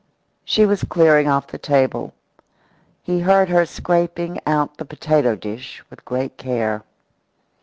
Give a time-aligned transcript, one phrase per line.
[0.43, 2.15] She was clearing off the table.
[3.03, 6.83] He heard her scraping out the potato dish with great care.